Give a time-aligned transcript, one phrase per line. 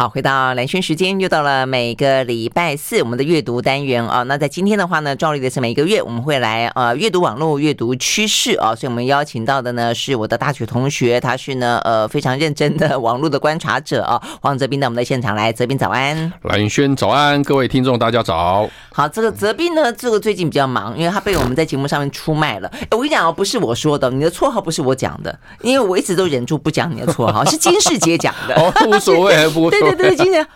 [0.00, 4.22] 好，回到蓝轩时间，又到了每个礼拜四我们的阅读单元啊。
[4.22, 18.66] 那在今天的话呢，照例的是每个月我们会来呃阅读网络阅读趋势啊，所以我们邀请到的呢是我的大学同学，他是呢呃非常认真的网络的观察者啊，黄泽斌到我们的现场来，泽斌早安，蓝轩早安，各位听众大家早。
[18.94, 22.72] 好，这个泽斌呢，这个最近比较忙，因为他被我们在节目上面出卖了。
[22.92, 28.54] 我跟你讲哦，不是我说的，你的绰号不是我讲的，因为我一直都忍住不讲你的绰号，是金世杰讲的。
[28.56, 29.89] 哦，无所谓，无所谓。
[29.96, 30.46] 对对对，金士啊。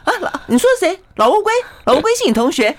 [0.46, 0.98] 你说谁？
[1.16, 1.52] 老乌龟？
[1.84, 2.74] 老乌龟是你同学？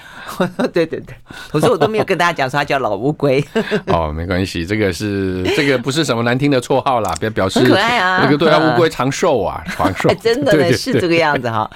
[0.74, 1.16] 对 对对，
[1.52, 3.44] 我说我都没有跟大家讲说他叫老乌龟。
[3.88, 8.20] 哦，没关系，这个是这个不是什么难听的绰号啦，别表示很可爱啊。
[8.24, 10.10] 那个对啊，乌龟 长寿啊，长寿。
[10.10, 11.70] 哎，真的 呢，是这个样子哈，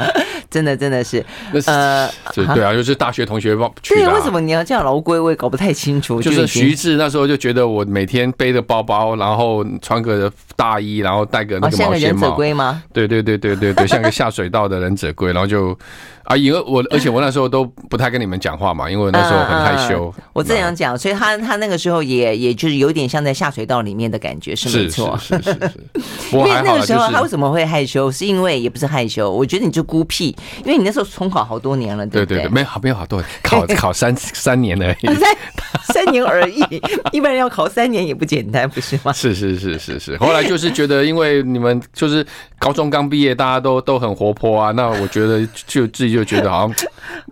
[0.50, 1.24] 真的真的是。
[1.66, 3.72] 呃，对啊，就是大学同学帮。
[3.88, 5.20] 对，为什么你要叫老乌龟？
[5.20, 6.22] 我也搞不太清楚。
[6.22, 11.92] 就是徐志那时候就觉得我每天背着包包，然后穿个大衣，然后戴个那个毛线帽。
[11.92, 12.84] 像个忍者龟吗？
[12.92, 15.78] 对对对对对对，像个下水道的忍者龟，然后就。
[16.30, 20.14] 啊，因为我而且我那时候都不太跟你们讲话嘛，因为那时候很害羞。
[20.32, 25.18] 我正想讲，所以他他那个时候也也就是有点像在下水道里面的感觉，是没错。
[25.18, 25.72] 是是是是。
[26.32, 28.12] 因为那个时候他为什么会害羞？
[28.12, 30.28] 是因为也不是害羞，我觉得你就孤僻，
[30.64, 32.38] 因为你那时候重考好多年了，对不对？
[32.38, 35.08] 对对对，没有好没有好多，考考三三年而已。
[35.16, 35.36] 三
[35.92, 36.64] 三年而已，
[37.12, 39.12] 一般人要考三年也不简单，不是吗？
[39.12, 40.16] 是是是是是。
[40.18, 42.24] 后来就是觉得，因为你们就是
[42.60, 46.76] 高中刚毕业，大家都都很活泼啊，那我觉得就自己就觉得好像。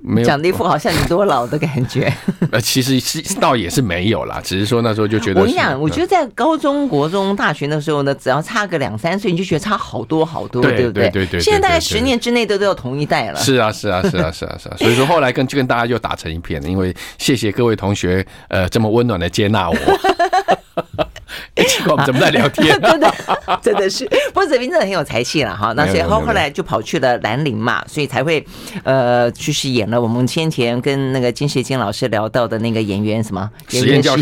[0.01, 2.11] 没有讲的一副好像你多老的感觉。
[2.51, 5.41] 呃，其实是倒也是没有啦，只是说那时候就觉得。
[5.41, 11.09] 我跟你讲，我觉得在高中国中、大学的时候呢，只要差个两三岁，你就觉得差好多好多，对不对？
[11.09, 11.39] 对对。
[11.39, 13.39] 现在大概十年之内都都要同一代了。
[13.39, 14.75] 是啊，是啊，是啊，是啊，是啊。
[14.77, 19.75] 所以说后来跟就跟大家又打成一片了，因为谢谢各位同学，呃，这么温暖的接纳我。
[21.89, 22.67] 我们怎么在聊天？
[22.81, 23.13] 真的，
[23.61, 24.05] 真的是。
[24.33, 25.73] 不过泽斌真的很有才气了哈。
[25.75, 28.45] 那所以后后来就跑去了兰陵嘛，所以才会
[28.83, 34.15] 呃，就是演了我们先前跟那个金士杰老师聊到的那个演员什么实验教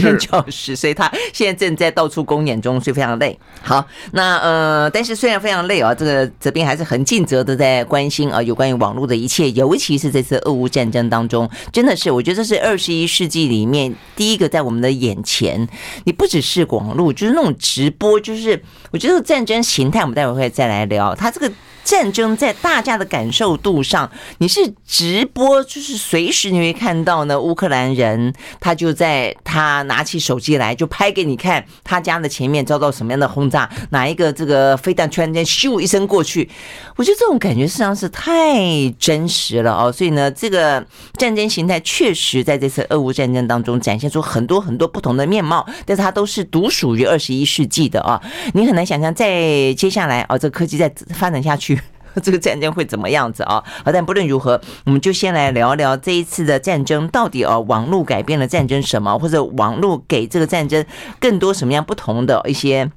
[0.50, 0.75] 室。
[0.75, 3.38] 所以他现在正在到处公演中，所以非常累。
[3.62, 15.68] 好，那呃，但是虽然非常累啊，这个泽斌还是很尽责的在关心啊，有关于网络的一切，尤其是这次俄乌战争当中，真的是我觉得这是二十一世纪里面第一个在我们的眼前，
[16.06, 17.13] 你不只是网络。
[17.13, 18.61] 就是那种直播，就是
[18.91, 21.13] 我觉得战争形态，我们待会会再来聊。
[21.13, 21.51] 他这个。
[21.85, 27.40] 战争在大家的感受度上，你是直播，就是随时你会看到呢。
[27.40, 36.50] 乌克兰人他就在他拿起手机来就拍给你看，他家的前面遭到什么样的轰炸，哪一个这个飞弹突然间咻一声过去，
[36.95, 39.91] 我觉得这种感觉实际上是太真实了哦。
[39.91, 40.84] 所以呢，这个
[41.18, 48.19] 战争形态确实在这次俄乌战争当中展现出很多很多不同的面貌，但是它都是独属于二十一世纪的啊。
[48.56, 51.75] 你很难想象，在接下来哦，这科技再发展下去。
[52.24, 53.64] 这个战争会怎么样子啊？
[53.84, 60.86] 好，但不论如何，我们就先来聊聊这一次的战争到底啊，网络改变了战争什么，或者网络给这个战争
[61.20, 62.90] 更多什么样不同的一些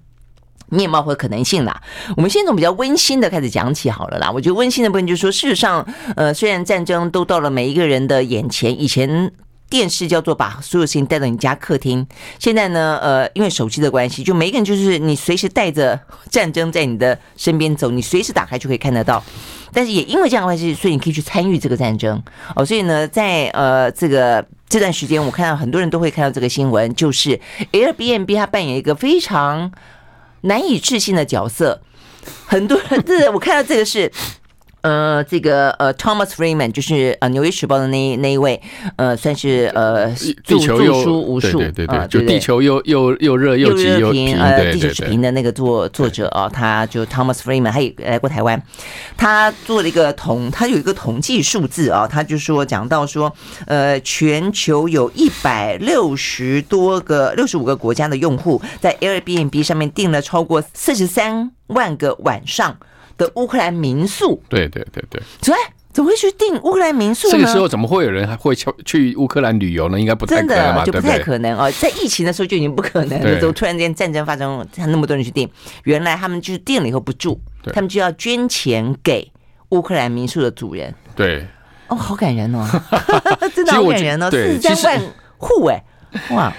[0.70, 1.80] 面貌或可能性啦。
[2.16, 4.30] 我们先从比较温馨的开始讲起好了啦。
[4.30, 5.86] 我觉得温馨的部分就是说，事实上，
[6.16, 9.32] 呃，虽然战争都到了每一个人的眼前，以前。
[9.70, 12.06] 电视叫做把所有事情带到你家客厅。
[12.38, 15.98] 现在呢，呃，因为手机的关系，就每个人就是你随时带着
[16.30, 19.22] 战争在你的身边走，你随时打开就可以看得到。
[19.72, 22.22] 但是也因为这样的关系，所以你可以去参与这个战争
[22.56, 22.64] 哦。
[22.64, 27.38] 所以呢，在呃这个这段时间，我看到很多人都会看到这个新闻，就是
[27.72, 29.70] Airbnb 它扮演一个非常
[30.42, 31.82] 难以置信的角色。
[32.46, 34.10] 很多人，这我看到这个是。
[34.82, 38.60] 呃，这个呃，Thomas Friedman 就是呃《纽约时报》的那那一位，
[38.96, 48.62] 呃，算是呃着着书无数，对对对，就地球又又又热又急又平，呃，地球是平的那个作作者啊，他就 Thomas Friedman，他也来过台湾，
[49.16, 53.34] 他做了一个统，他有一个统计数字啊，他就说讲到说，
[53.66, 62.76] 呃，全球有一百六十多个六十五个国家的用户在 Airbnb 上面订了超过四十三万个晚上。
[63.18, 65.58] 的乌克兰民宿，对对对对，怎么
[65.92, 67.36] 怎么会去订乌克兰民宿呢？
[67.36, 69.98] 这个时候怎么会有人还会去去乌克兰旅游呢？
[69.98, 70.84] 应该不太可能吧？
[70.84, 75.50] 真的就不太可能哦，在疫情的时候就已经不可能了，怎么突然间战争发生，那么多人去订？
[75.82, 77.40] 原来他们就是订了以后不住，
[77.72, 79.30] 他们就要捐钱给
[79.70, 80.94] 乌克兰民宿的主人。
[81.16, 81.44] 对，
[81.88, 82.64] 哦，好感人哦，
[83.54, 85.02] 真的好感人哦，四十三万
[85.38, 85.82] 户哎，
[86.30, 86.52] 哇！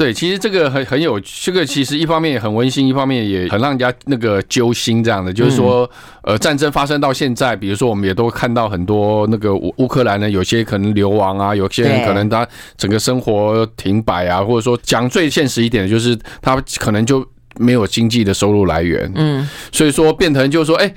[0.00, 5.04] 对，其实这个很很有，这个其实一方面也很温馨，一方面也很让人家那个揪心。
[5.04, 5.88] 这样的就是说，
[6.22, 12.48] 呃，战争发生到现在，比如说我们也都看到很多那个乌乌克兰呢，有些可能流亡啊，有些人可能他
[12.78, 17.22] 整个生活停摆啊，或者说讲最现实一点的，就是他可能就
[17.58, 19.12] 没有经济的收入来源。
[19.14, 20.90] 嗯，所以说变成就是说，哎。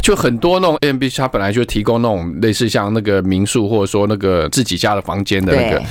[0.00, 5.82] 就很多那种 Airbnb，它本来就提供那种类似像那个民宿，或者说那个自己家的房间的那个。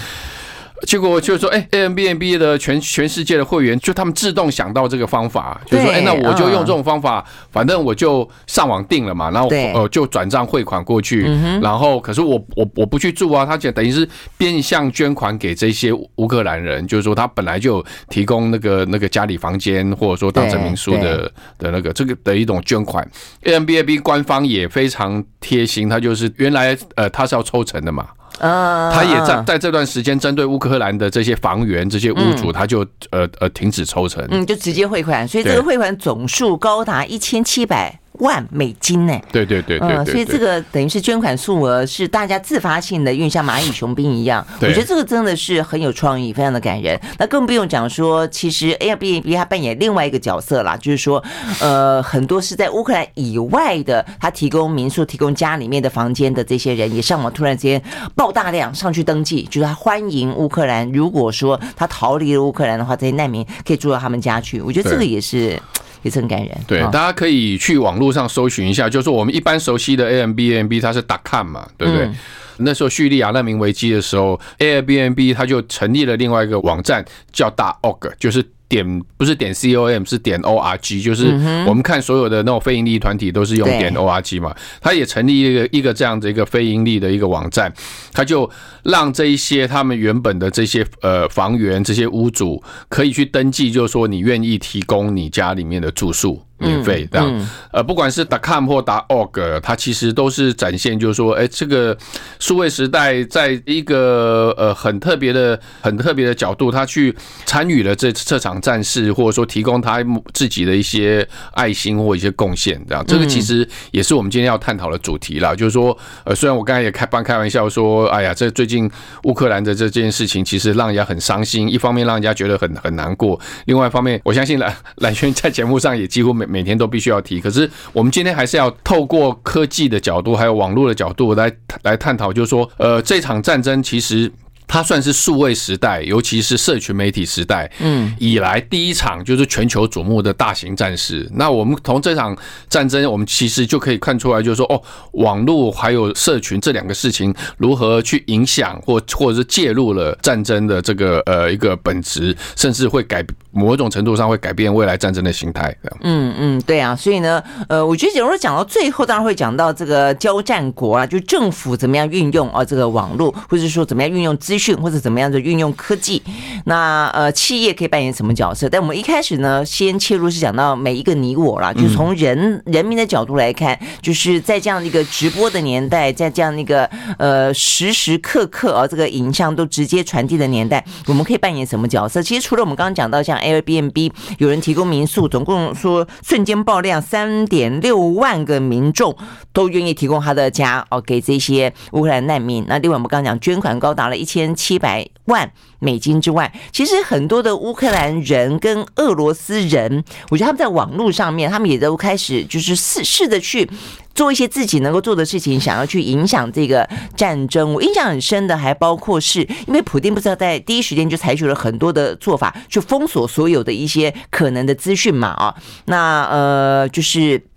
[0.88, 11.24] 结果就是说，哎，Airbnb 的全全世界的会员，就他们自动想到这个方法，就是说，哎，那我就用这种方法，反正我就上网订了嘛，然后呃就转账汇款过去，
[11.62, 14.08] 然后可是我我我不去住啊，他就等于是
[14.38, 23.08] 变相捐款给这些乌克兰人，就是说他本来就提供那个那个家里房间或者说当成民宿的的那个这个的一种捐款
[23.44, 28.08] ，Airbnb 官方也非常贴心，他就是原来呃他是要抽成的嘛。
[28.42, 39.20] 嗯，他也在在这段时间针对乌克兰的这些房源、这些屋主，他就呃呃停止抽成，嗯，就直接汇款，所以这个汇款总数高达一千七百万美金呢？
[39.32, 47.00] 对对对对，嗯，所以这个等于是捐款数额是大家自发性的，因为像蚂蚁雄兵一样，我觉得这个真的是很有创意，非常的感人。
[47.18, 51.24] 那更不用讲说，其实 Airbnb 它扮演另外一个角色啦，就是说，
[51.60, 57.82] 呃，很多是在乌克兰以外的，他提供民宿、提供家里面的房间的这些人，也上网突然之间
[58.16, 64.62] 爆大量上去登记，就是他欢迎乌克兰，如果说他逃离了乌克兰的话，这些难民可以住到他们家去。
[64.62, 65.60] 我觉得这个也是。
[66.02, 66.58] 也是很感人。
[66.68, 72.10] 对，大家可以去网络上搜寻一下，就是我们一般熟悉的 Airbnb，它是 .com 嘛，对不对？
[72.58, 78.46] 那时候叙利亚难民危机的时候，Airbnb 它就成立了另外一个网站，叫 .org，就是。
[78.72, 81.26] 点不是点 com 是点 org，就是
[81.68, 84.56] 我们看所有的那种非盈利团体都是用点 org 嘛。
[84.80, 87.72] 他也成立一个一个这样的一个非盈利的一个网站，
[88.14, 88.50] 他就
[88.84, 96.42] 让这一些他们原本的这些呃房源这些屋主可以去登记，就是说你愿意提供你家里面的住宿。
[96.62, 101.98] 免费这样，呃，不管是 .com 或 .org，它其实都是展现，就是说，哎，这个
[102.40, 107.16] 数位时代在一个呃很特别的、很特别的角度，他去
[107.46, 110.04] 参与了这这场战事，或者说提供他
[110.34, 115.56] 自己的一些爱心或一些贡献，这样，这个其实也是我们今天要探讨的主题啦。
[115.56, 118.90] 就是说，呃，虽然我刚才也开半开玩笑说，哎呀，这最近
[119.24, 131.52] 乌克兰的这件事情，其实让人家很伤心，一方面让人家觉得很很难过，另外一方面，我相信蓝 蓝轩在节目上也几乎每每天都必须要提，可是我们今天还是要透过科技的角度，还有网络的角度来
[131.84, 134.32] 来探讨，就是说，呃，这场战争其实。
[134.72, 141.30] 它算是数位时代，尤其是社群媒体时代，嗯，以来第一场就是全球瞩目的大型战事。
[141.34, 142.34] 那我们从这场
[142.70, 144.82] 战争，我们其实就可以看出来，就是说，哦，
[145.12, 153.22] 网络还有社群这两个事情如何去影响或或者是介入了战争的这个呃一个本质，甚至会改
[153.52, 155.76] 某种程度上会改变未来战争的形态。
[156.00, 164.72] 嗯嗯，对啊，所以呢，呃，我觉得假如说讲到最后，当然会讲到这个交战国啊，就政府怎么样运用啊这个网络，或者说怎么样运用资讯。
[164.82, 166.20] 或者怎么样的运用科技，
[166.66, 168.68] 那呃企业可以扮演什么角色？
[168.68, 182.22] 但我们一开始呢，先切入是讲到每一个你我啦，就从人人民的角度来看，就是在这样一个直播的年代，在这样一个呃时时刻刻啊这个影像都直接传递的年代，我们可以扮演什么角色？
[182.22, 189.16] 其实除了我们刚刚讲到像 Airbnb 有人提供民宿，总共说瞬间爆量三点六万个民众
[189.54, 192.66] 都愿意提供他的家哦给这些乌克兰难民。
[192.68, 194.51] 那另外我们刚刚讲捐款高达了一千。
[194.56, 203.70] 七百万美金之外，其实很多的乌克兰人跟俄罗斯人，我觉得他们在网络上面，他们也都开始就是试试着去
[204.14, 207.74] 做一些自己能够做的事情，想要去影响这个战争。
[207.74, 215.56] 我印象很深的还包括是因为普丁不知道在第一时间就采取了很多的做法，去封锁所有的一些可能的资讯嘛啊，
[215.86, 217.51] 那呃就是。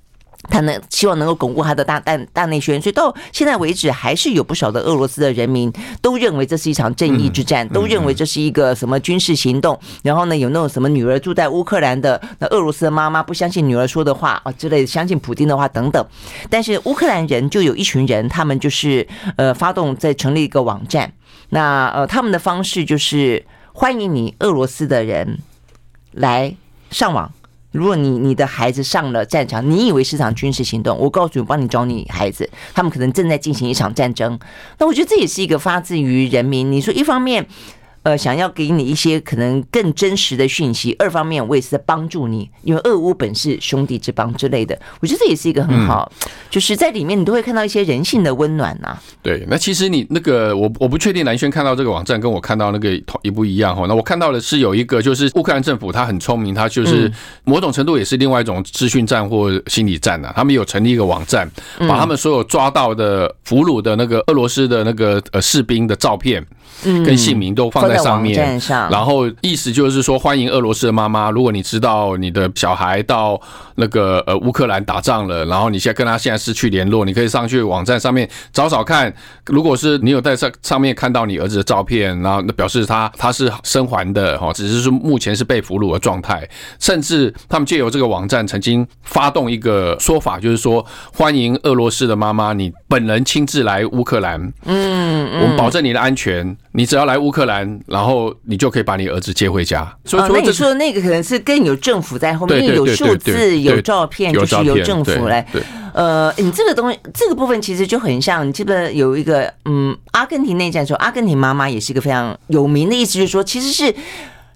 [0.48, 9.78] 他能希望能够巩固他的大大大内宣，所以到现在为止，还是有不少的俄罗斯的人民都认为这是一场正义之战，都认为这是一个什么军事行动。
[10.02, 16.06] 然后呢，有那种什么女儿住在乌克兰的那俄罗斯的妈妈不相信女儿说的话啊之类的，相信普京的话等等。
[16.48, 21.12] 但是乌克兰人就有一群人，他们就是呃发动在成立一个网站，
[21.50, 25.38] 那呃他们的方式就是欢迎你俄罗斯的人
[26.12, 26.54] 来
[26.90, 27.32] 上网。
[27.74, 34.38] 如果你你的孩子上了战场，你以为是场军事行动，我告诉你，我帮你找你孩子，他们可能正在进行一场战争。
[34.78, 36.70] 那我觉得这也是一个发自于人民。
[36.70, 37.44] 你说一方面。
[38.04, 40.94] 呃，想要给你一些可能更真实的讯息。
[40.98, 44.78] 二方面，我也是在帮助你，因为俄乌本是兄弟之邦之类的。
[45.00, 46.12] 我觉得这也是一个很好，
[46.50, 48.94] 就是在里面你都会看到一些人性的温暖呐。
[49.22, 52.92] 对，那其实你那个我我不确定蓝轩看到这个网站跟我看到那个
[53.22, 53.86] 一不一样哈。
[53.88, 57.10] 那我看到的是有一个，就是乌克兰政府他很聪明，他就是
[57.44, 60.30] 某种程度也是另外一种资讯站或心理站呐。
[60.36, 61.50] 他们有成立一个网站，
[61.88, 66.44] 把他们所有抓到的俘虏的那个俄罗斯的那个呃士兵的照片
[66.82, 67.93] 跟姓名都放在。
[67.94, 68.58] 在上面，
[68.90, 73.38] 然后意思就是说欢迎俄罗斯的妈妈，如果你知道你的小孩到
[73.74, 78.14] 那个呃乌克兰打仗了，然后你现在跟他现在失去联络，你可以上去网站上。
[78.14, 79.12] 面找找看，
[79.46, 86.48] 如果是你有在上上面看到你儿子的照片，然后那表示他他是生还的哈，只是说目前是被俘虏的状态，
[86.78, 99.96] 甚至他们借由这个网站曾经发动一个说法，就是说欢迎俄罗斯的妈妈，你本人亲自来乌克兰，嗯，我们保证你的安全，你只要来乌克兰，然后你就可以把你儿子接回家。
[100.04, 105.46] 所以说，那你说的那个可能是更有政府在后面，有数字、有照片，就是由政府来。
[105.94, 113.94] 呃，你这个东西，这个部分其实就很像，你记得有一个，嗯，阿根廷内战的时候，阿根廷妈妈也是一个非常有名的意思，就是说，其实是。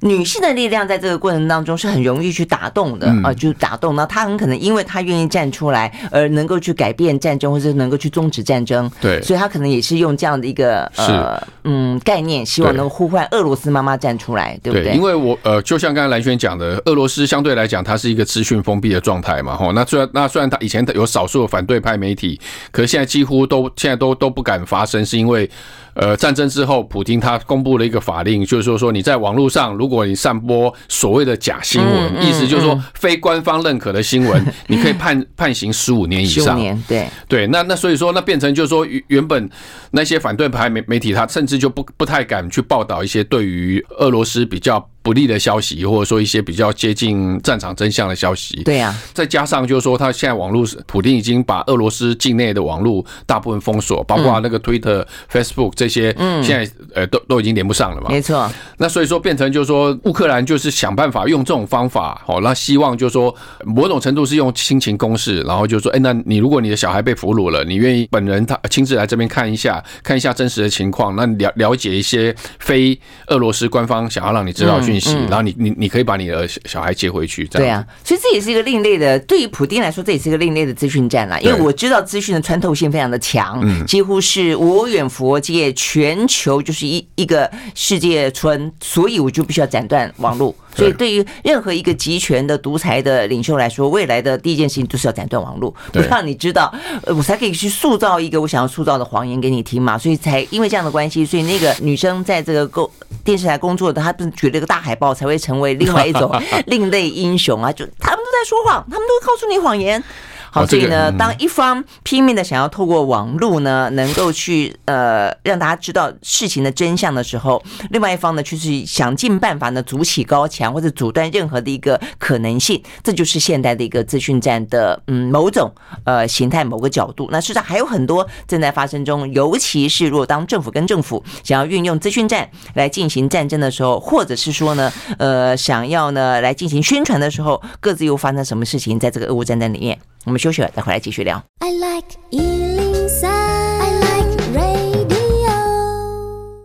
[0.00, 3.96] 女性的力量在这个过程当中是很容易去打动的啊，就打动。
[3.96, 8.88] 那她很可能因为她愿意站出来，而能够去改变战争，或者能够去终止战争。
[9.00, 14.94] 对，所以她可能也是用这样的一个呃嗯概念，希望能够呼唤俄罗斯妈妈站出来，对不对？
[14.94, 19.72] 因为我呃，就像刚才兰轩讲的，俄罗斯相对来讲，它是一个资讯封闭的状态嘛，吼。
[19.72, 22.40] 那虽然那虽然它以前有少数的反对派媒体，
[22.70, 25.50] 可是现在几乎都现在都都不敢发声，是因为。
[25.98, 36.56] 呃，战争之后，普京他公布了一个法令，就是说说你在网络上，如果你散播所谓的假新闻，意思就是说非官方认可的新闻， 你可以判判刑十五年以上。
[36.56, 37.46] 年，对对。
[37.48, 39.50] 那那所以说，那变成就是说，原本
[39.90, 44.88] 那些反对派媒媒体，他甚至就不不太敢去报道一些对于俄罗斯比较。
[45.08, 48.94] 不利的消息，或者说一些比较接近战场真相的消息，对呀。
[49.14, 58.08] 再加上就是说，他现在网络，普丁已经把俄罗斯境内的网络大部分封锁，包括那个 Twitter、Facebook 这些，嗯，现在呃都都已经连不上了嘛。
[58.10, 58.52] 没错。
[58.76, 63.34] 那所以说变成就是说，乌克兰就是想办法用这种方法，哦，那希望就是说
[63.64, 74.97] 某种程度是用亲情攻势，然后就是说，哎，那你如果你的小孩被俘虏了，你愿意本人他亲自来这边看一下，看一下真实的情况，那了了解一些非俄罗斯官方想要让你知道讯。
[75.06, 81.38] 嗯，然后你你你可以把你的小孩接回去，对啊，所以这也是一个另类的，对于普丁来说，这也是一个另类的资讯站啦。
[81.40, 90.54] 因为我知道资讯的穿透性非常的强，几乎是我远佛界，全球就是一一个世界村，所以我就必须要斩断网络。
[90.78, 96.72] 所以，对于任何一个集权的独裁的领袖来说，未来的第一件事情就是要斩断网络，不让你知道，
[97.06, 99.98] 我才可以去塑造一个我想要塑造的谎言给你听嘛。
[99.98, 102.88] 所以才因为这样的关系，所以那个女生在这个工
[103.24, 106.30] 电视台工作的，她不是举了一个大海报，才会成为另外一种
[106.66, 107.72] 另类英雄啊！
[107.72, 110.02] 就他们都在说谎，他们都会告诉你谎言。
[110.50, 125.72] 好，所以呢，当一方拼命的想要透过网络呢，能够去呃让大家知道事情的真相的时候，另外一方呢，就是想尽办法呢筑起高墙或者阻断任何的一个可能性，这就是现代的一个资讯战的嗯某种
[126.04, 127.28] 呃形态某个角度。
[127.30, 139.98] 那事实上还有很多正在发生中，尤其是如果当政府跟政府想要运用资讯战来进行战争的时候，或者是说呢呃想要呢来进行宣传的时候，各自又发生什么事情在这个俄乌战争里面？
[140.24, 141.42] 我们休息了，再回来继续聊。
[141.60, 142.87] I like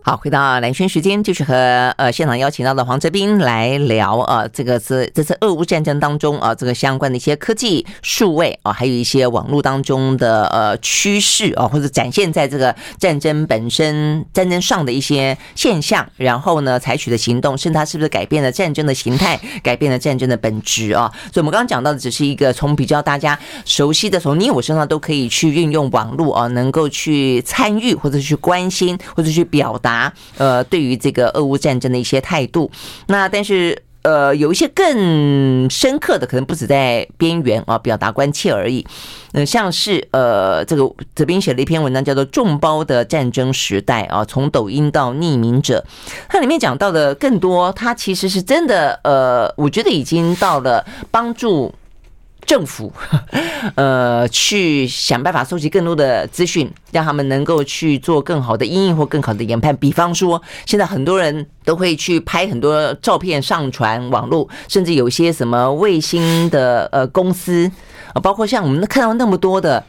[0.06, 1.56] 好，回到蓝轩时间，就是和
[1.96, 21.10] 呃现场邀请到的黄哲斌来聊啊，这个是这次俄乌战争当中啊，这个相关的一些科技数位啊，还有一些网络当中的呃趋势啊，或者展现在这个战争本身战争上的一些现象，然后呢采取的行动，甚至它是不是改变了战争的形态，改变了战争的本质啊？
[21.32, 29.93] 所以我们刚刚讲到的只是一个从比较大家熟悉的，从你我身上都可以去运用网络啊，能够去参与或者去关心或者去表达。
[29.94, 32.72] 啊，呃，对于这个俄乌战争的一些态度，
[33.08, 38.86] 那但是呃，有一些更深刻的，可能不止在边缘啊，表达关切而已。
[39.32, 40.84] 嗯，像是呃，这个
[41.16, 45.86] 哲斌写了一篇文章，叫做《众包的战争时代》啊，从抖音到匿名者，
[46.28, 51.74] 它里面讲到的更多，它其实是真的，呃，我觉得已经到了帮助。
[52.46, 52.92] 政府，
[53.76, 59.76] 呃，去想办法收集更多的资讯，让他们能够去做更好的应应或更好的研判。
[59.78, 67.72] 比方说，现在很多人都会去拍很多照片上传网络，甚至有些什么卫星的呃公司
[68.14, 69.84] 啊，包括像我们看到那么多的。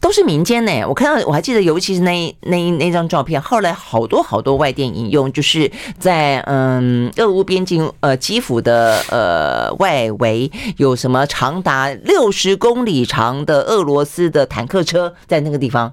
[0.00, 15.92] 都是民间呢，我看到我还记得，尤其是那那那张照片，后来好多好多外电引用，就是在嗯俄乌边境呃基辅的呃外围有什么长达六十公里长的俄罗斯的坦克车在那个地方。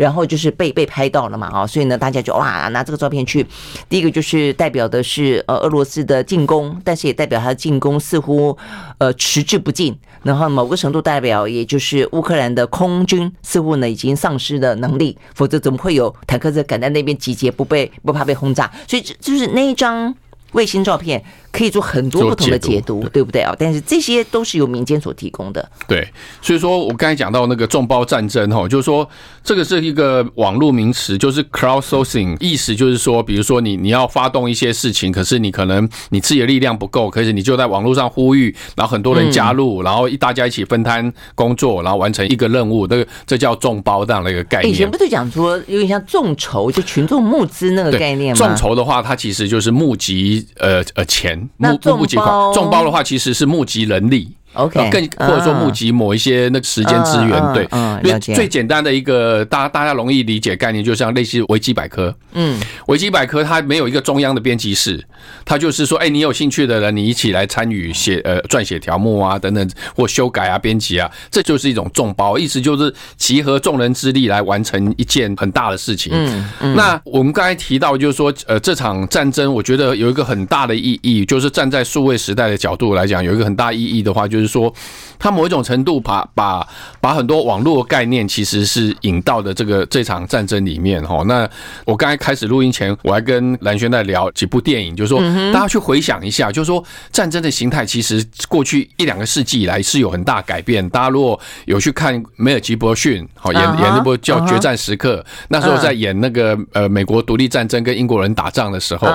[0.00, 3.46] 然后就是被被拍到了嘛啊，所以呢，大家就哇拿这个照片去，
[3.86, 8.56] 第一个就是代表的是呃俄罗斯的进攻，但是也代表他的进攻似乎
[8.96, 18.70] 呃迟滞不进，然后某个程度代表也就是乌克兰的空军似乎呢已经丧失了能力，否则怎么会有坦克车赶在那边集结，不被不怕被轰炸？
[18.88, 20.14] 所以就是那一张
[20.52, 21.22] 卫星照片。
[21.52, 23.54] 可以做很多不同的解读，对不对啊？
[23.58, 25.68] 但是这些都是由民间所提供的。
[25.88, 26.06] 对，
[26.40, 29.08] 所以说我刚才讲到那个众包战争哈，就是说
[29.42, 44.72] 这个是一个网络名词，就是 crowdsourcing，意思就是说，比如说你你要发动一些事情，可是你可能你自己的力量不够，可是你就在网络上呼吁，然后很多人加入，然后一大家一起分摊工作，然后完成一个任务，那个这叫众包这样的一个概念。
[44.72, 48.38] 以前不是讲说有点像众筹，就群众募资那个概念吗？
[48.38, 51.39] 众筹的话，它其实就是募集呃呃钱。
[51.56, 54.32] 募募集款，众包的话其实是募集人力。
[54.54, 57.68] OK，更或者说募集某一些那个时间资源，对，
[58.02, 65.00] 因为最简单的一个大大家容易理解概念，就像类似维基百科，嗯，维基百科它没有一个中央的编辑室，
[65.44, 76.12] 它就是说，哎，你有兴趣的人，你一起来参与写呃撰写条目啊等等，或修改啊编辑啊，这就是一种众包，意思就是集合众人之力来完成一件很大的事情。
[76.12, 84.39] 嗯，那我们刚才提到就是说，呃，这场战争，我觉得有一个很大的意义，就是站在数位时代的角度来讲，有一个很大意义的话，就是。
[84.40, 84.72] 就是说，
[85.18, 86.66] 他某一种程度把把
[86.98, 91.22] 把很多网络概念，其实是引到的这个这场战争里面哈。
[91.26, 91.48] 那
[91.84, 95.20] 我刚才开始录音前，我还跟蓝轩在聊几部电影，就是说
[95.52, 96.82] 大家去回想一下，就是说
[97.12, 100.88] 战争的形态其实过去一两个世纪以来是有很大改变。
[100.88, 109.06] 大家如果有去看梅尔吉伯逊，好演演那部叫《决战时刻》，那时候在演那个呃美国独立战争跟英国人打仗的时候，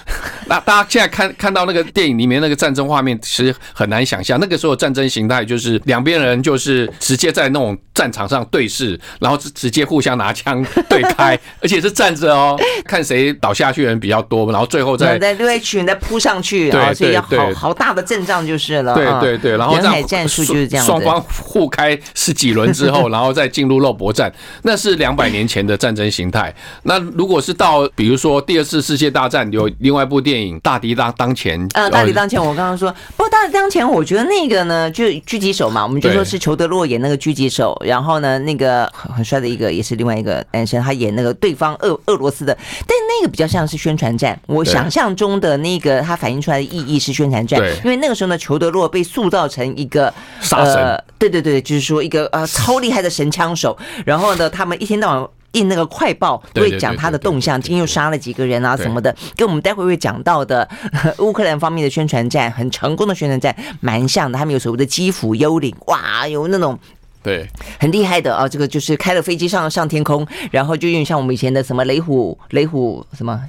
[0.46, 4.73] 那大家现在看看到那个电影里面那个战争画面，其实很难想象那个时候。
[4.74, 18.94] 战争形态就是两边人就是直接在那种战场上对视，然后直接互相拿枪对开，而且是站着哦，看谁倒下去的人比较多，然后最后再再另外一群再扑上去，对，所以要好好大的阵仗就是了。
[18.94, 26.54] 对对对，然后人海战术就是这样，双方互开十几轮之后，然后再进入肉搏战，那是两百年前的战争形态。
[26.84, 31.60] 那如果是到比如说第二次世界大战，有另外一部电影《大敌当当前》。
[31.74, 34.63] 呃，大敌当前，我刚刚说，不过大敌当前，我觉得那个。
[34.64, 42.56] 呢，就狙击手嘛，我们就说是裘德洛演那个狙击手，然后呢，那个很帅的一个也是另外一个男生，他演那个对方俄俄罗斯的，
[42.86, 44.38] 但那个比较像是宣传战。
[44.46, 55.28] 我想象中的那个他反映出来的意义是宣传战，因为那个时候呢，裘德洛被塑造成一个杀神，对对对，就是说一个呃超厉害的神枪手，然后呢，他们一天到晚。
[55.54, 60.68] 印那个快报会讲他的动向，今天又杀了几个人啊什么的，跟我们待会会讲到的
[61.18, 64.38] 乌克兰方面的宣传战，很成功的宣传战，蛮像的。
[64.38, 66.78] 他们有所谓的基辅幽灵，哇，有那种
[67.22, 67.48] 对
[67.80, 73.40] 很厉害的啊，这个就是开了飞机上上天空，然后就用像我们以前的什么雷虎雷虎什么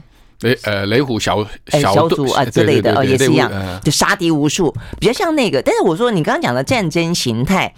[0.42, 3.52] 雷呃雷虎小小组啊之类的哦，也是一样，
[3.84, 5.62] 就杀敌无数，比较像那个。
[5.62, 7.74] 但是我说你刚刚讲的战争形态，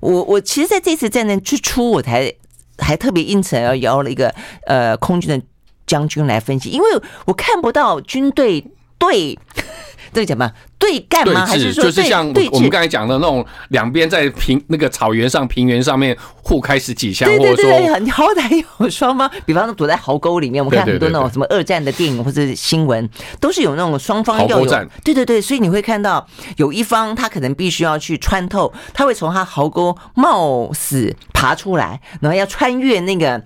[0.00, 2.32] 我我其实在这次战争之初我才。
[2.78, 4.34] 还特别因此而邀了一个
[4.66, 5.44] 呃空军的
[5.86, 6.86] 将军来分析，因为
[7.26, 8.66] 我看不到军队
[8.98, 9.38] 对
[10.12, 10.52] 这个什么。
[10.82, 11.46] 对干吗？
[11.46, 24.66] 还是说就是像我们刚才讲的那种两边在平那个草原上、平原上面互开十几枪，或者说你 好歹有双方，比方说躲在壕沟里面，我们看很多那种什么二战的电影或者新闻，都是有那种双方要有
[25.04, 33.40] 对对对，所以你会看到有一方他可能必须要去穿透，他会从他壕沟冒死爬出来，然后要穿越那个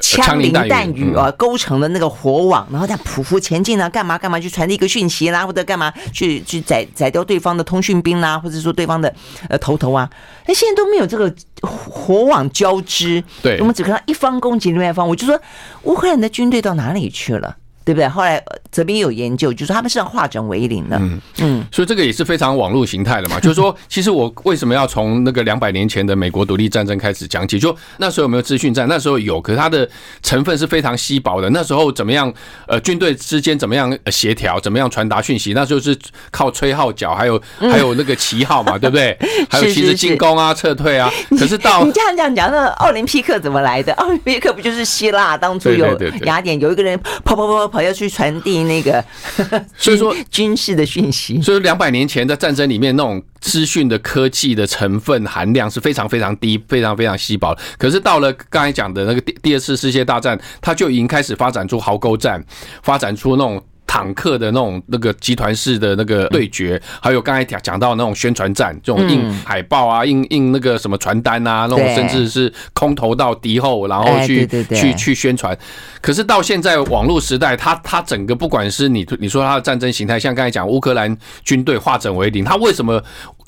[0.00, 6.63] 枪林弹雨啊构成的那个火网，然后再匍匐前进啊，干嘛干嘛去传递一个讯息啦，或者干嘛去去。
[6.64, 9.14] 宰宰掉对方的通讯兵啦，或者说对方的
[9.48, 10.08] 呃头头啊，
[10.46, 15.40] 那现在都没有这个火网交织，对，我们只看到一方攻击另外一方，我就说
[15.82, 17.56] 乌克兰的军队到哪里去了？
[17.84, 18.08] 对不对？
[18.08, 18.42] 后来
[18.72, 20.96] 这边有研究，就是说他们是要化整为零的。
[20.96, 23.38] 嗯嗯，所以这个也是非常网络形态的嘛。
[23.44, 27.58] 就是说，其实我为什么要从那个两百年前的美国独立战争开始讲起？
[27.58, 28.88] 就那时候有没有资讯战？
[28.88, 29.88] 那时候有，可是它的
[30.22, 31.50] 成分是非常稀薄的。
[31.50, 32.32] 那时候怎么样？
[32.66, 34.58] 呃，军队之间怎么样协调？
[34.58, 35.52] 怎么样传达讯息？
[35.52, 35.96] 那时候是
[36.30, 39.16] 靠吹号角，还有 还有那个旗号嘛，对不对？
[39.50, 41.10] 还有 其实进攻啊、撤退啊。
[41.38, 43.92] 可是到你这样讲讲，那奥林匹克怎么来的？
[43.94, 47.73] 奥林匹克不就是希腊当初有雅典有一个人跑跑跑跑。
[47.82, 49.04] 要去传递那个，
[49.76, 51.40] 所以说军事的讯息。
[51.40, 57.56] 所以两百年前在战争里面，那种资讯的科技的成分含量是非常非常低，非常非常稀薄。
[57.78, 62.44] 可是到了刚才讲的那个第第二次世界大战，它就已经开始发展出壕沟战，
[62.82, 63.62] 发展出那种。
[63.94, 75.56] 坦克的那种那个集团式的那个对决，还有刚才讲讲到那种宣传战，这种印海报啊，印印那个什么传单啊，那种甚至是空投到敌后，然后去去去宣传。
[76.00, 83.00] 可是到现在网络时代，它它整个不管是你你说它的战争形态，像刚才讲乌克兰军队化整为零，它为什么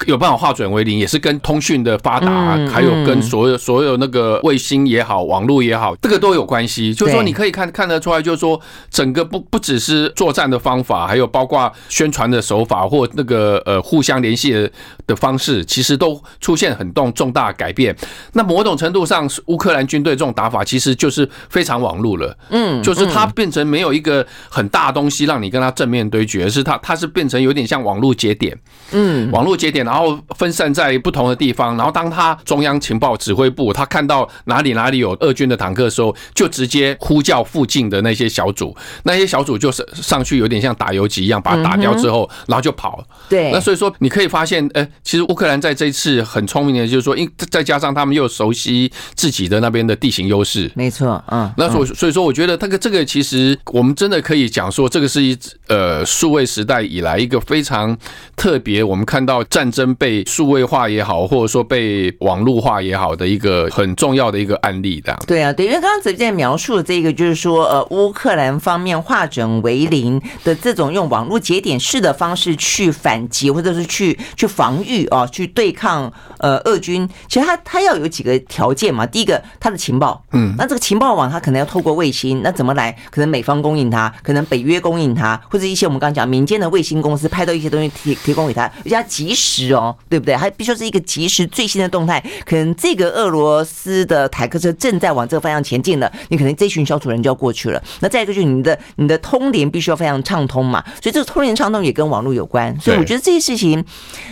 [0.07, 0.99] 有办法化转为零？
[0.99, 6.93] 也是跟通讯的发达，还有跟所有所有那个卫星也好，网络也好，这个都有关系。
[6.93, 14.71] 就是说，你可以看看得出来，就是说，整个不不只是作战的方法，还有包括宣传的手法或那个呃互相联系的
[15.07, 17.97] 的方式，其实都出现很重重大改变。
[18.33, 22.37] 那某种程度上，乌克兰军队这种打法其实就是非常网络了。
[22.51, 28.57] 嗯，就是它变成没有一个很大的东西让你跟他正面对决，而是它它是变成有点像网络节点。
[28.93, 43.03] 嗯，网络节点，然后分散在不同的地方，然后当他中央情报指挥部他看到哪里哪里有俄军的坦克的时候，就直接呼叫附近的那些小组，那些小组就是上去有点像打游击一样，把它打掉之后，然后就跑。
[43.29, 57.97] 对，那所以说你可以发现，哎，其实乌克兰在这一次很聪明的，就是说，因再加上他们又熟悉自己的那边的地形优势，没错，嗯，那所所以说，我觉得这个这个其实我们真的可以讲说，这个是一呃数位时代以来一个非常
[58.35, 58.83] 特别。
[58.83, 65.15] 我们看到战争被数位化也好，或者说被网络化也好的一个很重要的一个案例，的。
[65.27, 77.07] 对啊，对，因为刚刚子健描述的这个，就是说，呃，乌克兰方面化整为零的这种用网络节点式的方式去反击，或者是去去防御啊，去对抗呃俄军。
[77.29, 82.97] 其实他他要有几个条件嘛，第一个他的情报，嗯，那这个情报网他可能要透过卫星，那怎么来？
[83.11, 88.67] 可能美方供应他，可能北约供应他，或者一些我们刚刚讲民间的卫星公司拍到一些东西提提供给他。
[88.83, 90.37] 比较及时哦，对不对？
[90.37, 92.23] 还必须是一个及时最新的动态。
[92.45, 97.83] 可能这个俄罗斯的坦克车正在往这个方向前进了，你可能这群小土人就要过去了。
[98.01, 102.75] 那再一个就是你的你的通联必须要非常畅通嘛，所以这个通联畅通也跟网络有关。
[102.81, 103.85] 所以我觉得这些事情，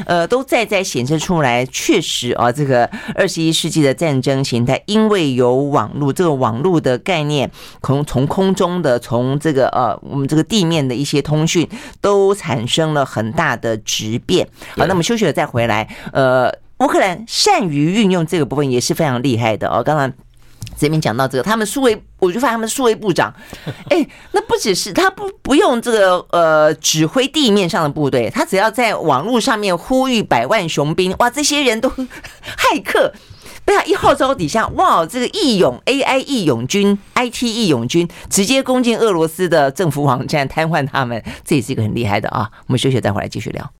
[0.06, 7.50] 呃，都在在显示出来，确实啊，这个二十一世纪的战争形态，因为有网络，这个网络的概念，
[7.82, 11.68] 从从空中的，从这个呃我们这个地面的一些通讯，
[12.00, 14.46] 都产生了很大的质变。
[14.76, 15.88] 好，那么休息了再回来。
[16.12, 19.82] 呃，乌克兰善于运用这个部分也是非常厉害的哦。
[19.82, 20.12] 刚刚
[20.76, 23.32] 这边讲到这个，他们数位，我就发现他们数位部长，
[23.90, 31.88] 哎，那不只是他不不用这个呃指挥地面上的部队，他只要在网络上面呼吁百万雄兵，哇，这些人都
[32.58, 33.12] 骇客
[33.64, 42.50] 被他一号召底下，哇，这个义勇 AI 义勇军 IT 义勇军直接攻进俄罗斯的政府网站，瘫痪他们，这也是一个很厉害的啊。
[42.66, 43.70] 我们休息了再回来继续聊。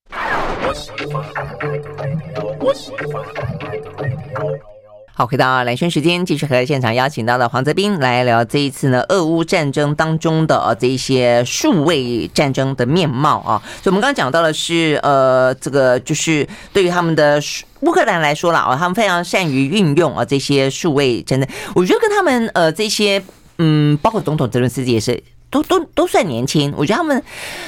[5.17, 13.63] 好，回到蓝轩时间，继续和现场邀请到的黄泽斌来聊这一次呢，俄乌战争当中的呃这一些数位战争的面貌啊。
[13.81, 17.41] 所以我们刚刚讲到的是，呃，这个就是对于他们的
[17.83, 21.49] 乌克兰来说了啊，他们非常善于运用啊这些数位战争。
[21.77, 23.23] 我觉得跟他们呃这些
[23.59, 25.23] 嗯，包括总统泽伦斯基也是。
[25.55, 27.23] 都都都算年轻，我觉得他们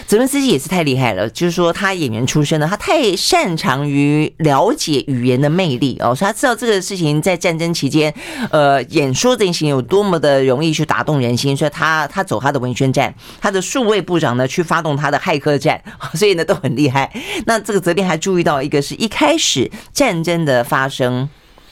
[0.08, 1.30] 泽伦斯基也是太厉害了。
[1.30, 8.12] 就是说，他演员出身的，他太擅长于了解语言的魅力哦，所以他知道这个事情在战争期间，
[8.50, 15.80] 呃，演说这件事情有多么的容易去打动人心，所以他他走他的文宣战，他的数位部长呢去发动他的骇客战，
[16.14, 17.08] 所以呢都很厉害。
[17.46, 21.28] 那这个泽编还注意到一个是一开始战争的发生，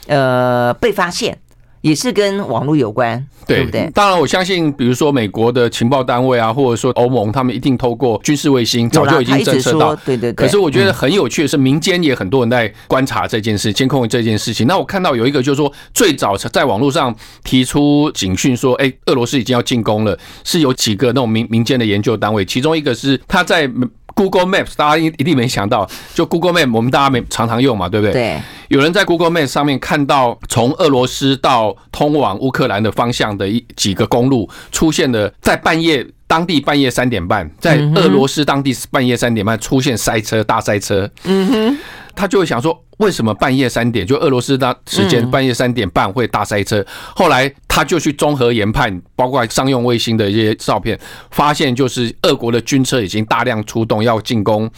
[0.06, 1.38] 呃，被发现。
[1.84, 3.90] 也是跟网络有关，对不对？
[3.94, 9.94] 当然，我相信，比如说美国的情报单位啊，或者说欧盟，他们一定透过军事卫星，早就已经侦测到。
[9.96, 10.46] 对对对。
[10.46, 14.66] 可是我觉得很有趣的是，民间也很多人在观察这件事，监控这件事情。
[14.66, 23.70] 那我看到有一个，就是说最早在网络上提出警讯说，哎，俄罗斯已经要进攻了，是有几个那种民民间的研究单位，其中一个是他在。
[24.14, 28.12] Google Maps，大家一一定没想到，就 Google Map，我们大家没常常用嘛，对不对？
[28.12, 28.40] 对。
[28.68, 41.08] 有人在 Google Map 上面看到，从俄罗斯到通往乌克兰的方向的一几个公路出现了，在半夜，当地半夜三点半，在俄罗斯当地半夜三点半出现塞车，大塞车。
[41.24, 41.78] 嗯哼。
[42.16, 46.86] 他就会想说，为什么半夜三点，就俄罗斯当时间半夜三点半会大塞车？
[47.12, 50.96] 后来他就去综合研判，包括商用卫星的一些照片，
[51.32, 54.70] 发现就是俄国的军车已经大量出动要进攻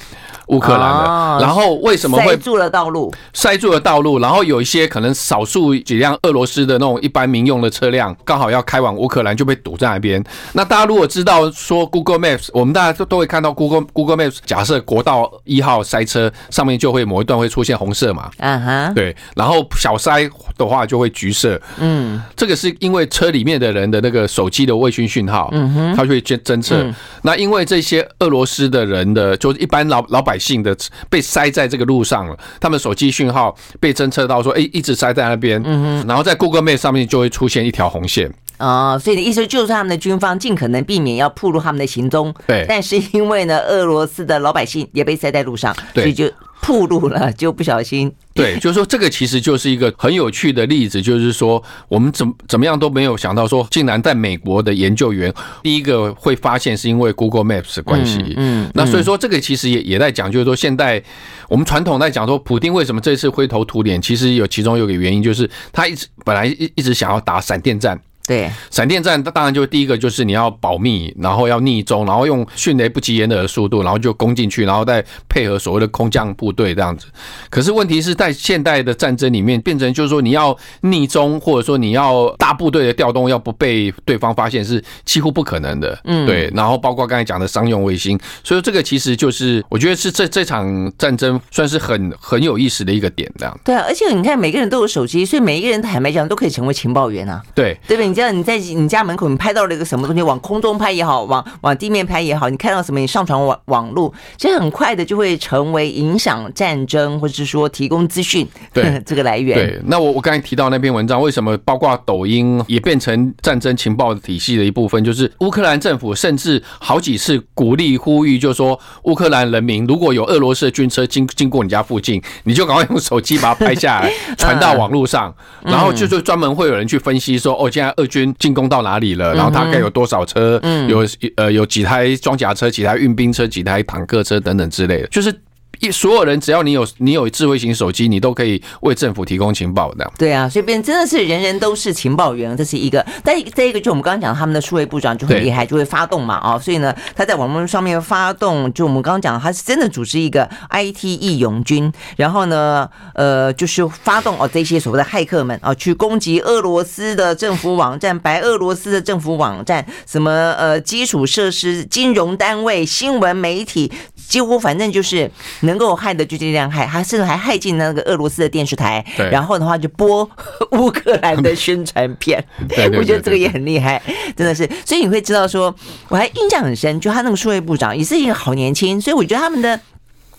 [0.47, 1.39] 乌克兰了。
[1.39, 3.13] 然后为什么会塞住了道路？
[3.35, 10.25] 塞住了道路，然后有一些可能少数几辆俄罗斯的那种一般民用的车辆，刚好要开往乌克兰就被堵在那边。
[10.55, 26.87] 那大家如果知道到说 Google Maps，我们大家都都会看到 Google Google Maps，假设国道一号塞车，上面就会某一段会出现红色嘛，啊哈，对，然后小塞的话就会橘色，嗯，这个是因为车里面的人的那个手机的卫星讯号，嗯哼，它就会侦侦测。
[27.23, 30.75] 那因为这些俄罗斯的人的，就是一般老老百姓的
[31.11, 38.33] 被塞在这个路上了，他们手机讯号被侦测到说，哎，一直塞在那边，嗯哼，然后在 Google Maps 上面就会出现一条红线。
[38.59, 42.65] 哦，所以的意思就是他们的军方尽可能避免要暴露他们的行踪，对。
[42.69, 46.31] 但是因为呢，俄罗斯的老百姓也被塞在路上，所以就
[46.63, 48.13] 暴露了，就不小心。
[48.35, 58.19] 对，就是说这个其实就是一个很有趣的例子，就是说我们怎怎么样都没有想到说，竟然在美国的研究员第一个会发现是因为 Google Maps 的关系。
[58.37, 61.03] 嗯，嗯，那所以说这个其实也也在讲，就是说现在
[61.49, 67.99] 我们传统在讲说，普丁为什么这次灰头土脸，其实有其中有一个原因，就是他一直本来一一直想要打闪电战。
[68.27, 77.07] 对，闪电战当然就第一个就是你要保密，然后要逆中，然后用迅雷不及掩耳的速度，然后就攻进去，然后再配合所谓的空降部队这样子。
[77.49, 85.97] 可是问题是在现代的战争里面，变成就是说你要逆中，或者说你要大部队的调动，要不被对方发现是几乎不可能的。
[86.05, 86.51] 嗯，对。
[86.55, 93.61] 然后包括刚才讲的商用卫星，所以这个其实就是我觉得是这这场战争算是很很有意思的一个点这样。
[93.65, 97.41] 对啊，而且你看每个人都有手机，所以每一个人坦白讲都可以成为情报员啊。
[97.55, 98.16] 对，对不对？
[98.17, 109.55] 这样你在你家门口，你拍到了一个什么东西，往空中拍也好，往往地面拍也好，你看到什么，你上传网网络，其实很快的就会成为影响战争，或者是说提供资讯对 这个来源。
[109.55, 115.05] 对，那我我刚才提到那篇文章，为什么包括抖音也变成战争情报体系的一部分？
[115.05, 128.35] 就是乌克兰政府甚至好几次鼓励呼吁，就是说乌克兰人民如果有俄罗斯的军车经经过你家附近，你就赶快用手机把它拍下来，传到网络上，然后就就专门会有人去分析说，哦，现在俄军。
[128.39, 129.35] 进攻到哪里了？
[129.35, 130.61] 然后大概有多少车？
[130.89, 135.35] 有呃有几台装甲车、几台运兵车、几台坦克车等等之类的，就是。
[135.81, 140.11] 一所有人只要你有你有智慧型手机，你都可以为政府提供情报的。
[140.19, 143.05] 对啊，所以变真的是人人都是情报员，这是一个。
[143.23, 163.93] 但这一个就我们刚刚讲，他们的数位部长就很厉害，就会发动嘛啊，所以呢，他在网络上面发动，就我们刚刚讲，他是真的组织一个 IT 义勇军，然后呢，呃，就是发动哦这些所谓的骇客们啊，去攻击俄罗斯的政府网站、白俄罗斯的政府网站，什么呃基础设施、金融单位、新闻媒体，
[164.29, 165.31] 几乎反正就是。
[165.67, 170.29] 能够害的就尽量害，他甚至还害进那个俄罗斯的电视台，然后的话就播
[170.73, 172.43] 乌克兰的宣传片。
[172.99, 174.01] 我觉得这个也很厉害，
[174.35, 174.69] 真的是。
[174.85, 175.75] 所以你会知道说，
[176.09, 179.79] 我还印象很深，就他那个数位部长也是一个好年轻，所以我觉得他们的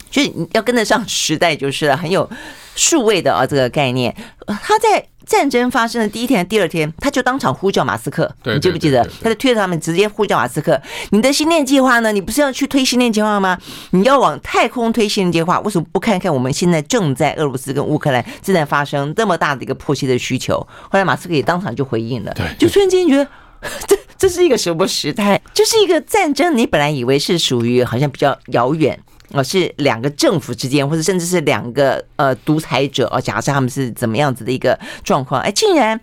[0.09, 2.29] 就是要跟得上时代，就是，很有
[2.75, 4.15] 数位的啊这个概念。
[4.63, 5.05] 他在。
[5.27, 9.03] 战争发生的第一天、第二天，他就当场呼叫马斯克，你记不记得？
[9.21, 12.11] 他在推特上面直接呼叫马斯克：“你的星链计划呢？
[12.13, 13.57] 你不是要去推星链计划吗？
[13.91, 20.55] 你要往太空推星链计划，为什么不看看我们现在正在俄罗斯跟乌克兰正在发生这么大的一个迫切的需求？”
[20.89, 23.27] 后来马斯克也当场就回应了，就瞬间觉得
[23.85, 25.41] 这这是一个什么时代？
[25.53, 28.97] 就是一个战争，你本来以为是属于好像比较遥远。
[29.31, 35.99] 哦，是两个政府之间，或者甚至是两个呃独裁者哦，假设他们是怎么样子的一个状况，哎，竟然。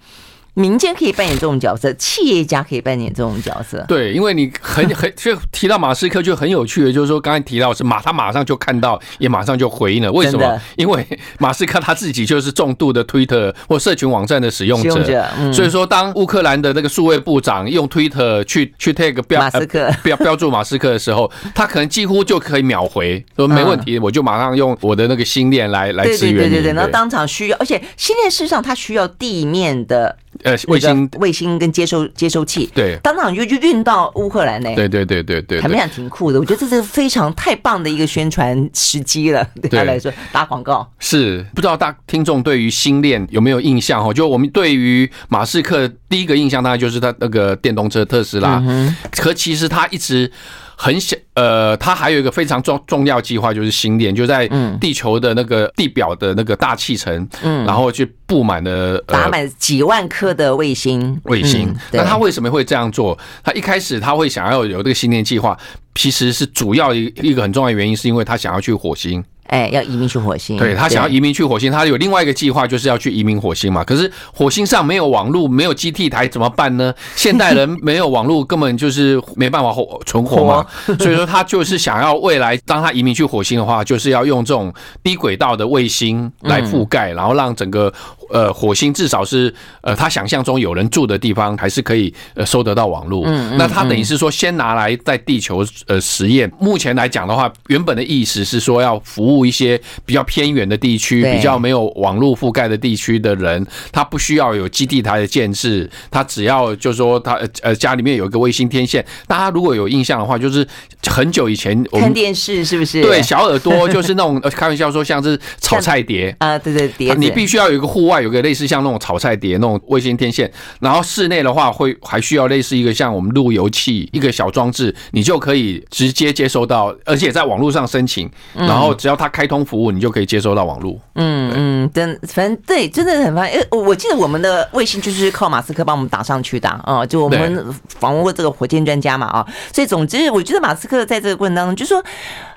[0.55, 3.85] 民间可以扮演这种角色，企业家可以扮演这种角色。
[3.89, 10.13] 对，因为你很 很就提到马斯克就很有趣的，就是说刚才提到是马，他马上就看到，也马上就回应了。
[10.13, 10.61] 为什么？
[10.77, 11.05] 因为
[11.39, 26.39] 马斯克他自己就是重度的 Twitter 或社群网站的使用者，所以说当乌克兰的那个数位部长用 Twitter 去去 tag 标马斯克 标标注马斯克的时候，他可能几乎就可以秒回说没问题，我就马上用我的那个心链来来支援你。
[26.39, 30.17] 对对对对，然后当场需要，而且心链事实上它需要地面的。
[30.43, 34.75] 呃，卫星、卫星跟接收接收器，对，当场就就运到乌克兰呢。
[34.75, 36.39] 对对对对对，还没想挺酷的。
[36.39, 40.87] 我觉得这是非常太棒的一个宣传时机了，对他来说打广告。
[40.99, 44.13] 是不知道大听众对于星链有没有印象哈？
[44.13, 48.63] 就我们对于马斯克第一个印象，当然就是他那个电动车特斯拉。
[48.67, 50.31] 嗯，可其实他一直。
[50.77, 54.49] 很小，呃，它还有一个非常重重要计划，就是星链，就在
[54.81, 61.75] 地球的那个地表的那个大气层，嗯，然后去布满了打满几万颗的卫星，卫星。
[61.93, 63.19] 那他为什么会这样做？
[63.43, 65.57] 他一开始他会想要有这个星链计划，
[65.95, 69.25] 其实是主要一一个很重要的原因，是因为他想要去火星。
[69.55, 70.57] 哎，要移民去火星。
[70.57, 73.85] 对，他想要移民去火星，他有另外一个计划，就是要去移民火星嘛。
[73.85, 76.93] 可是火星上没有网络，没有基地台，怎么办呢？
[77.15, 80.67] 现代人没有网络， 根本就是没办法活存活嘛。
[80.99, 87.93] 所以说，他就是想要未来，当他移民去火星的话，就是要用这种低轨道的卫星来覆盖，然后让整个
[88.31, 93.25] 呃火星至少是呃他想象中有人住的地方，还是可以呃收得到网络。
[93.27, 96.51] 嗯那他等于是说先拿来在地球呃实验。
[96.59, 109.05] 目前来讲的话，原本的意思是说要服务一些比较偏远的地区，比较没有网络覆盖的地区的人，他不需要有基地台的建制，他只要就是说他呃家里面有一个卫星天线。
[109.27, 110.67] 大家如果有印象的话，就是
[111.07, 113.03] 很久以前我们看电视是不是？
[113.03, 120.51] 对，小耳朵就是那种开玩笑说像是炒菜碟 啊，对对碟，你必须要有一个户外有个类似像那种炒菜碟那种卫星天线，
[120.81, 130.99] 然后室内的话会还需要类似一个像我们路由器一个小装置，你就可以直接接收到，而且在网络上申请，然后只要它开通服务，你就可以接收到网络。
[131.15, 133.61] 嗯嗯，真反正对，真的很方便。
[133.61, 142.03] 诶，我记得我们的卫星就是靠马斯克帮我们打上去的啊，就我们访问过这个火箭专家嘛啊，所以总之我觉得马斯克在这个过程当中，就是说。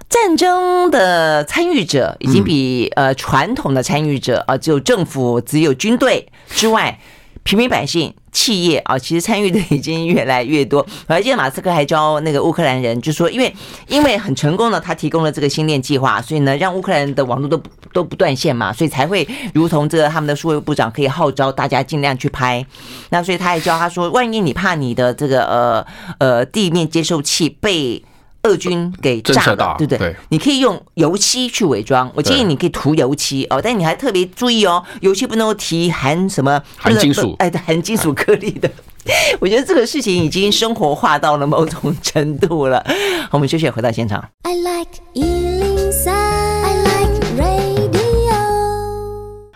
[0.09, 6.97] 战争的参与者已经比呃传统的参与者啊，只有政府、只有军队之外，
[7.43, 10.79] 平民百姓、企业啊，其实参与的已经越来越多。
[11.07, 13.53] 我还记得马斯克还教那个乌克兰人，就说因为
[13.87, 22.65] 因为很成功的他提供了这个星链计划，所以呢，让乌克兰的网络都都不断线嘛，所以才会如同这个他们的数位部长可以号召大家尽量去拍。
[23.09, 25.85] 那所以他还教他说，万一你怕你的这个呃
[26.19, 28.01] 呃地面接收器被。
[28.47, 30.15] 俄军给炸了，对不对？
[30.29, 38.69] 你可以用油漆去伪装，我建议你可以涂油漆哦，但你还特别注意哦，油漆不能够提含什么含金属，哎，含金属颗粒的。
[39.39, 42.85] 我觉得这个事情已经生活化到了某种程度了。
[43.23, 44.21] 好，我们休息，回到现场。
[44.41, 44.99] I like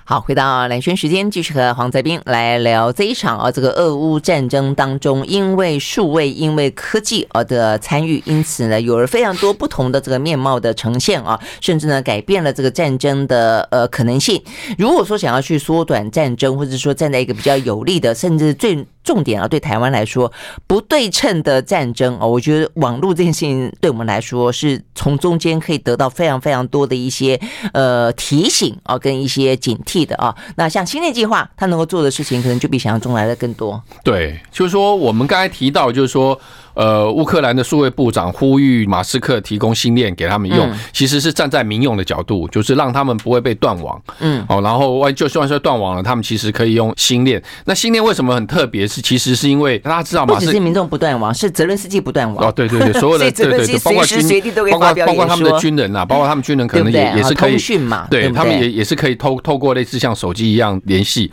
[0.03, 14.41] 好，回到蓝轩时间，继续和黄泽斌来聊这一场啊，这个俄乌战争当中，因为数位、因为科技而的参与，因此呢，有了非常多不同的这个面貌的呈现啊，甚至呢，改变了这个战争的呃可能性。
[14.77, 20.31] 如果说想要去缩短战争，或者说站在一个比较有利的，甚至最重点啊，对台湾来说
[20.67, 27.39] 不对称的战争啊，我觉得网络这件事情对我们来说是从中间可以得到非常非常多的一些
[27.73, 30.35] 呃提醒啊，跟一些警惕的啊。
[30.55, 33.81] 那像新链计划，它能够做的事情可能就比想象中来的更多。
[34.03, 36.39] 对，就是说我们刚才提到，就是说。
[36.81, 44.01] 呃，乌克兰的数位部长呼吁马斯克提供星链给他们用，其实是站在民用的角度，就是让他们不会被断网。
[44.19, 47.39] 嗯，哦，然后万就算说断网了，他们其实可以用星链。
[47.65, 48.87] 那星链为什么很特别？
[48.87, 52.47] 是其实是因为大家知道，马斯克不只是民众不断网，是泽伦斯基不断网。
[52.47, 54.41] 哦，对对对， 所有的对对对，包括军，
[54.71, 61.31] 包括包括他们的军人啊，包括他们军人可能也也是可以通讯嘛，对他们也也是可以透透过类似像手机一样联系。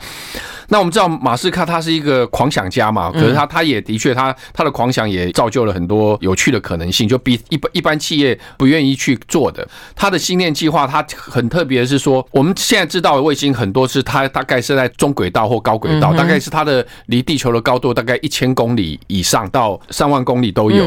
[0.68, 9.66] 那我们知道马斯克他是一个狂想家嘛，可是他他也的确他他的狂想也造就了很多有趣的可能性，就比一般一般企业不愿意去做的。
[9.96, 20.84] 他的星链计划，他很特别的是说，我们现在知道的卫星很多是它大概是在中轨道或高轨道，大概是它的离地球的高度大概一千公里以上到上万公里都有。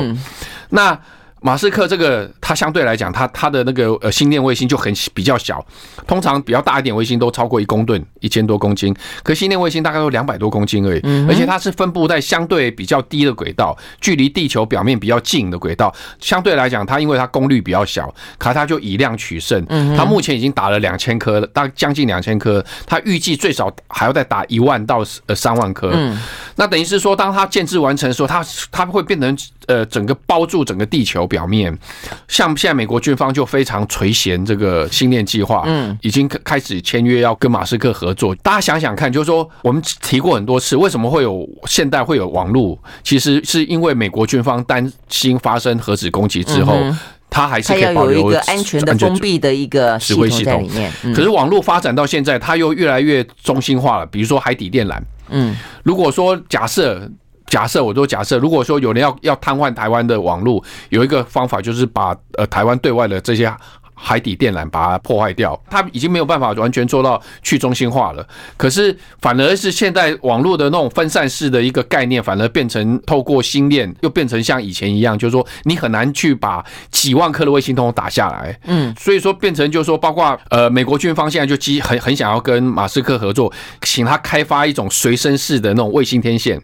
[0.69, 0.97] 那
[1.43, 5.63] 马斯克这个，他相对来讲，他他的那个呃星链卫星就很比较小，
[6.05, 19.65] 通常比较大一点卫星都超过一公吨，一千多公斤，可星链卫星大概都两百多公斤而已，而且它是分布在相对比较低的轨道，距离地球表面比较近的轨道，相对来讲，它因为它功率比较小，可它就以量取胜，
[19.97, 25.91] 它目前已经打了两千颗了，大概将近两千颗，它预计最少还要再打一万到呃三万颗，
[26.55, 29.35] 那等于是说，当它建制完成的时候，它它会变成
[29.71, 31.21] 呃整个包住整个地球。
[31.31, 31.73] 表面，
[32.27, 38.35] 像现在美国军方就非常垂涎这个星链计划，嗯，已经开始签约要跟马斯克合作。
[38.43, 42.77] 大家想想看，就是说我们提过很多次，为什么会有现代会有网络？
[43.01, 46.77] 其实是因为美国军方担心发生核子攻击之后，
[47.29, 50.91] 它还是可以保留一个安全的封闭的一个指挥系统里面。
[51.13, 54.05] 可是网络发展到现在，它又越来越中心化了。
[54.07, 57.09] 比如说海底电缆，嗯，如果说假设。
[57.51, 63.53] 假设我都假设，如果说有人要要瘫痪台湾的网络，有一个方法就是把呃台湾对外的这些
[63.93, 68.25] 海底电缆把它破坏掉，它已经没有办法完全做到去中心化了。
[68.55, 78.57] 可是反而是现在网络的那种分散式的一个概念，反而变成透过星链，又变成像以前一样，就是说你很难去把几万颗的卫星通通打下来。
[78.63, 86.61] 嗯，所以说变成就是说，包括呃美国军方现在就基很很想要跟马斯克合作，请他开发一种随身式的那种卫星天线。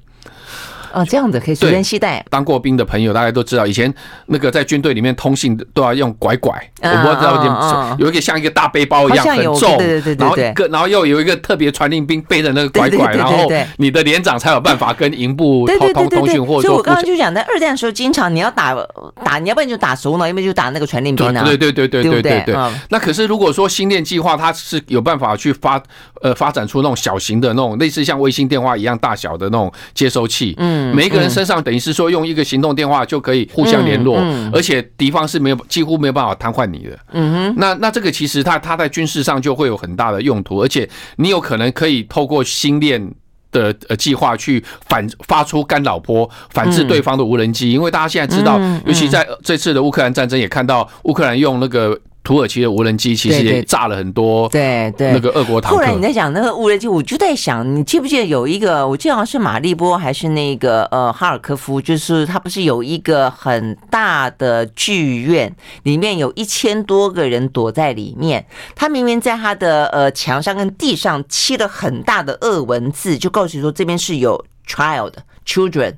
[0.94, 2.24] 哦，这样子可以随身携带。
[2.30, 3.94] 当过兵的朋友大家都知道，以前
[4.28, 18.76] 那个在军队里面通信都要用拐拐，我不知道有一个像一个大背包一样很重，对对对对，然后一个然后又有一个特别传令兵背着那个拐拐，然后你的连长才有办法跟营部通通通讯，或者说，所以我刚刚就讲，在二战的时候，经常你要打
[19.24, 21.44] 打，你要不然就打熟脑，要不然就打那个传令兵啊。
[21.44, 22.56] 对对对对对对对。
[22.90, 25.82] 那可是如果说星链计划，它是有办法去发
[26.22, 34.18] 呃发展出那种小型的那种类似像卫星电话一样大小的那种接收器，嗯，每一个人身上等于是说用一个行动电话就可以互相联络，
[34.54, 36.98] 而且敌方是没有几乎没有办法瘫痪你的。
[37.12, 43.12] 嗯哼，那那这个其实它它在军事上就会有很大的用途，而且你有可能可以透过星链
[43.52, 52.00] 的呃计划去反发出干扰波，反制对方的无人机，因为大家现在知道，尤其在这次的乌克兰战争也看到乌克兰用那个。
[52.28, 55.78] 土耳其的无人机其实也炸了很多，对对，那个俄国坦克。
[55.78, 58.86] 后来你在讲那个无人机，我就在想，你记不记得有一个？
[58.86, 68.46] 我记得好像是马利波还是那个呃哈尔科夫，就是他不是有一个很大的剧院，里面有一千多个人躲在里面。
[68.76, 75.14] 他明明在他的呃墙上跟地上漆了很大的俄文字，就告诉你说这边是有 child
[75.46, 75.94] children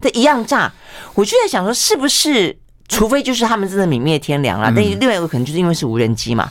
[0.00, 0.72] 的一样炸。
[1.14, 2.56] 我就在想说，是不是？
[2.88, 6.50] 除非就是他们真的泯灭天良了，但另外一个可能就是因为是无人机嘛。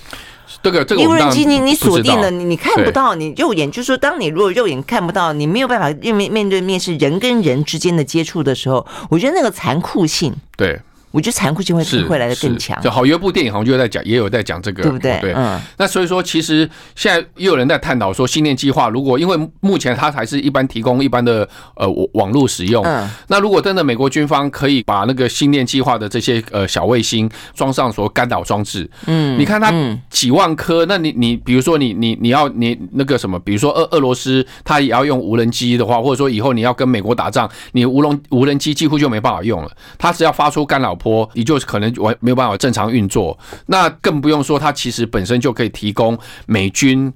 [0.61, 10.79] 这个这个无人机你你锁定了，你你看不到，你肉眼就是说，当你如果肉眼看不到，你没有办法面面面对面是人跟人之间的接触的时候，我觉得那个残酷性对。
[11.13, 12.81] 我觉得残酷性会会来的更强。
[12.81, 15.19] 就好，有一部电影好像就在讲，也有在讲这个，对不对？
[15.21, 15.33] 对。
[15.33, 15.61] 嗯。
[15.77, 23.07] 那所以说，其实现在又有人在探讨说，星链计划如果因为目前它还是一般提供一般的呃网络使用，嗯。
[23.27, 29.71] 那如果真的美国军方可以把那个星链计划的这些呃小卫星装上所干扰装置，嗯，你看它
[30.09, 40.97] 几万颗，那你你比如说你你你要你那个什么，比如说俄俄罗斯它也要用无人机的话，或者说以后你要跟美国打仗，你无人无人机几乎就没办法用了，它只要发出干扰。
[41.03, 43.37] 波，你就可能完没有办法正常运作，
[43.67, 47.11] 那更不用说它其实本身就可以提供美军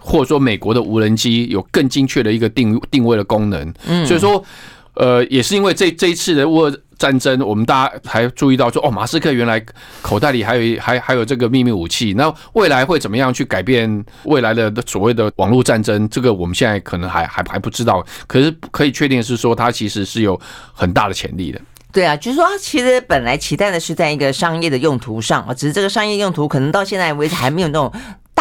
[0.00, 3.74] 或者说美国的无人机有更精确的一个定定位的功能。
[3.86, 4.42] 嗯，所以说，
[4.94, 9.60] 呃，也是因为这这一次的乌俄战争，我们大家还注意到说，哦，马斯克原来
[10.02, 16.08] 口袋里还有还还有这个秘密武器，那未来会怎么样去改变未来的所谓的网络战争？
[16.08, 20.40] 这个我们现在可能还还还不知道，可是可以确定是说，它其实是有
[20.72, 21.60] 很大的潜力的。
[21.92, 27.92] 对啊，就是说，其实本来期待的是在一个商业的用途上啊，只是这个商业用途可能到现在为止还没有那种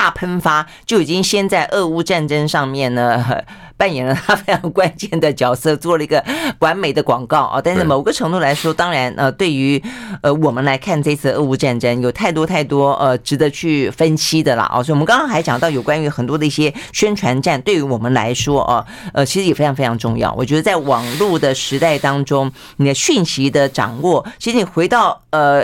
[0.01, 3.23] 大喷发，就已经先在俄乌战争上面呢。
[3.77, 6.23] 扮演了他非常关键的角色，做了一个
[6.59, 7.59] 完美的广告啊！
[7.59, 9.81] 但是某个程度来说，当然呃，对于
[10.21, 14.83] 呃我们来看这次俄乌战争，有太多太多呃值得去分析的了啊！
[14.83, 20.31] 所以我们刚刚还讲到有关于很多的一些宣传战，对于我们来说啊，呃，其实也非常非常重要。
[20.33, 25.63] 我觉得在网络的时代当中，你的讯息的掌握，其实你回到呃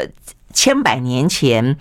[0.51, 1.77] 千百年前。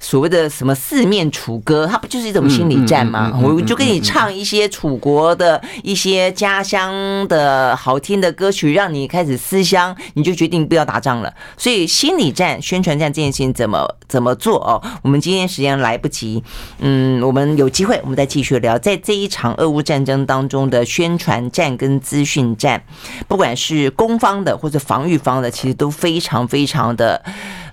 [0.00, 3.38] 所谓的什么四面楚歌，它不就是一种心理战吗？
[3.42, 6.92] 我就给你唱一些楚国的一些家乡
[7.28, 11.32] 的好听的歌曲，让你开始思乡，你就决定不要打仗了。
[11.56, 14.82] 所以心理战、宣传战这件事情怎么怎么做哦？
[15.02, 16.42] 我们今天时间来不及，
[16.78, 22.82] 嗯，我们有机会我们再继续聊，在这一场俄乌战争当中的宣传战跟资讯战，
[23.28, 27.22] 不管是攻方的或者防御方的，其实都非常非常的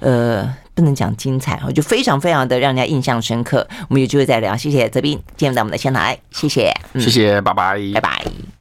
[0.01, 0.53] 呃。
[0.77, 3.67] 不能讲精彩，我就非常非常的让人家印象深刻。
[3.89, 8.47] 我们有机会再聊，谢谢泽斌，今天到我们的现场来，谢谢，谢谢，拜拜，拜拜。